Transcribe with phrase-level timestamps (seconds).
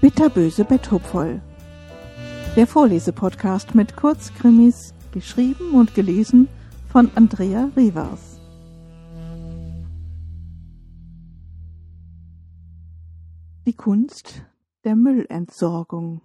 [0.00, 1.42] Bitterböse Betthupfoll.
[2.54, 6.48] Der Vorlesepodcast mit Kurzkrimis, geschrieben und gelesen
[6.88, 8.40] von Andrea Rivers.
[13.66, 14.44] Die Kunst
[14.84, 16.22] der Müllentsorgung.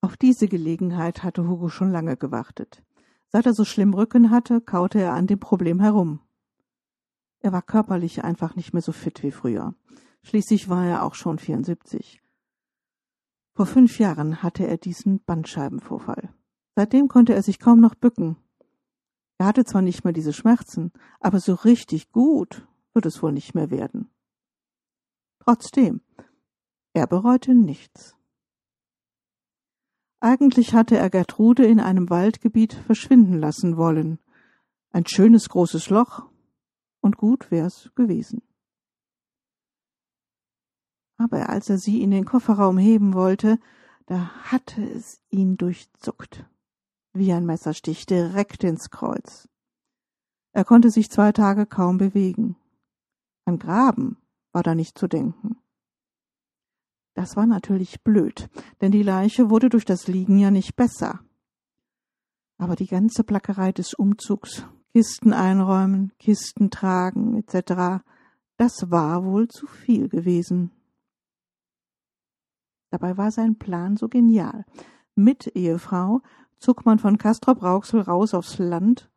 [0.00, 2.82] Auf diese Gelegenheit hatte Hugo schon lange gewartet.
[3.28, 6.20] Seit er so schlimm Rücken hatte, kaute er an dem Problem herum.
[7.46, 9.76] Er war körperlich einfach nicht mehr so fit wie früher.
[10.24, 12.20] Schließlich war er auch schon 74.
[13.54, 16.34] Vor fünf Jahren hatte er diesen Bandscheibenvorfall.
[16.74, 18.36] Seitdem konnte er sich kaum noch bücken.
[19.38, 20.90] Er hatte zwar nicht mehr diese Schmerzen,
[21.20, 24.10] aber so richtig gut wird es wohl nicht mehr werden.
[25.38, 26.00] Trotzdem,
[26.94, 28.16] er bereute nichts.
[30.18, 34.18] Eigentlich hatte er Gertrude in einem Waldgebiet verschwinden lassen wollen.
[34.90, 36.28] Ein schönes großes Loch,
[37.06, 38.42] und gut wär's gewesen.
[41.16, 43.58] Aber als er sie in den Kofferraum heben wollte,
[44.04, 46.44] da hatte es ihn durchzuckt.
[47.14, 49.48] Wie ein Messerstich direkt ins Kreuz.
[50.52, 52.56] Er konnte sich zwei Tage kaum bewegen.
[53.46, 54.18] An Graben
[54.52, 55.56] war da nicht zu denken.
[57.14, 58.50] Das war natürlich blöd,
[58.82, 61.20] denn die Leiche wurde durch das Liegen ja nicht besser.
[62.58, 68.02] Aber die ganze Plackerei des Umzugs, Kisten einräumen, Kisten tragen, etc.,
[68.56, 70.70] das war wohl zu viel gewesen.
[72.88, 74.64] Dabei war sein Plan so genial.
[75.14, 76.22] Mit Ehefrau
[76.56, 79.10] zog man von Castrop Rauxel raus aufs Land.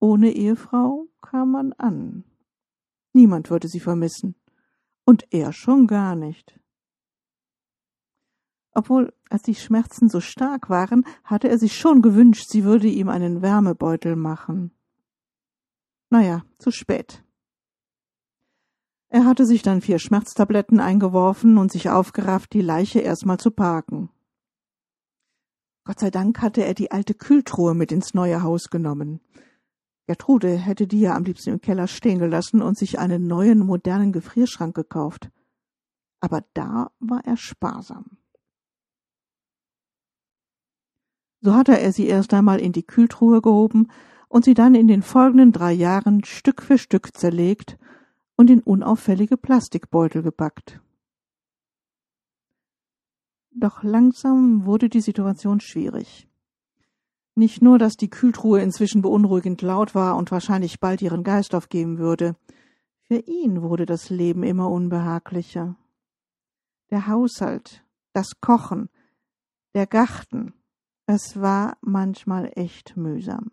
[0.00, 2.24] Ohne Ehefrau kam man an.
[3.12, 4.34] Niemand würde sie vermissen
[5.04, 6.58] und er schon gar nicht.
[8.72, 13.10] Obwohl, als die Schmerzen so stark waren, hatte er sich schon gewünscht, sie würde ihm
[13.10, 14.72] einen Wärmebeutel machen.
[16.10, 17.24] Naja, zu spät.
[19.08, 24.10] Er hatte sich dann vier Schmerztabletten eingeworfen und sich aufgerafft, die Leiche erstmal zu parken.
[25.84, 29.20] Gott sei Dank hatte er die alte Kühltruhe mit ins neue Haus genommen.
[30.06, 34.12] Gertrude hätte die ja am liebsten im Keller stehen gelassen und sich einen neuen modernen
[34.12, 35.30] Gefrierschrank gekauft.
[36.20, 38.18] Aber da war er sparsam.
[41.40, 43.88] So hatte er sie erst einmal in die Kühltruhe gehoben
[44.28, 47.78] und sie dann in den folgenden drei Jahren Stück für Stück zerlegt
[48.36, 50.80] und in unauffällige Plastikbeutel gepackt.
[53.50, 56.28] Doch langsam wurde die Situation schwierig.
[57.34, 61.98] Nicht nur, dass die Kühltruhe inzwischen beunruhigend laut war und wahrscheinlich bald ihren Geist aufgeben
[61.98, 62.36] würde,
[63.02, 65.76] für ihn wurde das Leben immer unbehaglicher.
[66.90, 68.88] Der Haushalt, das Kochen,
[69.74, 70.54] der Garten,
[71.06, 73.52] es war manchmal echt mühsam.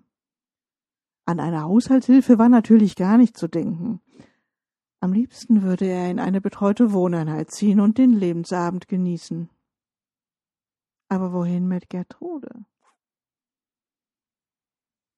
[1.25, 4.01] An eine Haushaltshilfe war natürlich gar nicht zu denken.
[4.99, 9.49] Am liebsten würde er in eine betreute Wohneinheit ziehen und den Lebensabend genießen.
[11.09, 12.65] Aber wohin mit Gertrude?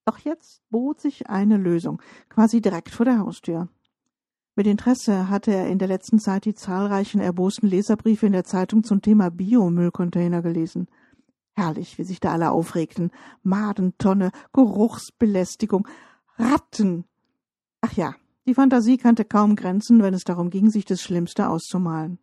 [0.06, 3.70] Doch jetzt bot sich eine Lösung, quasi direkt vor der Haustür.
[4.56, 8.84] Mit Interesse hatte er in der letzten Zeit die zahlreichen erbosten Leserbriefe in der Zeitung
[8.84, 10.88] zum Thema Biomüllcontainer gelesen.
[11.56, 13.12] Herrlich, wie sich da alle aufregten.
[13.42, 15.88] Madentonne, Geruchsbelästigung,
[16.38, 17.06] Ratten.
[17.82, 22.20] Ach ja, die Fantasie kannte kaum Grenzen, wenn es darum ging, sich das Schlimmste auszumalen.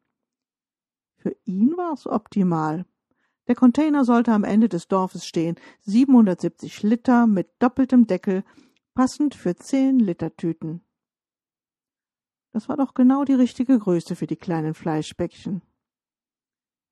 [1.17, 2.85] Für ihn war es optimal.
[3.49, 8.45] Der Container sollte am Ende des Dorfes stehen, 770 Liter mit doppeltem Deckel,
[8.95, 10.85] passend für zehn Liter Tüten.
[12.53, 15.63] Das war doch genau die richtige Größe für die kleinen Fleischbäckchen.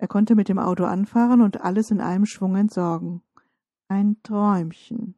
[0.00, 3.20] Er konnte mit dem Auto anfahren und alles in einem Schwung entsorgen.
[3.86, 5.14] Ein Träumchen.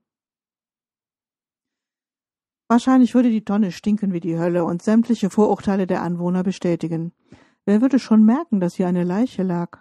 [2.66, 7.12] Wahrscheinlich würde die Tonne stinken wie die Hölle und sämtliche Vorurteile der Anwohner bestätigen.
[7.64, 9.78] Wer würde schon merken, dass hier eine Leiche lag?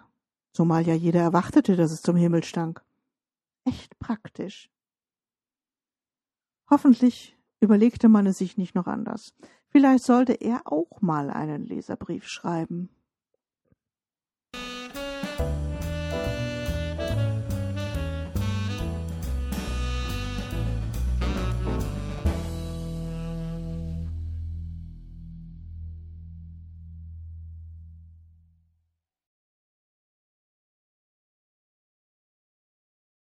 [0.52, 2.84] zumal ja jeder erwartete, dass es zum Himmel stank.
[3.64, 4.70] Echt praktisch.
[6.70, 9.34] Hoffentlich überlegte man es sich nicht noch anders.
[9.68, 12.90] Vielleicht sollte er auch mal einen Leserbrief schreiben.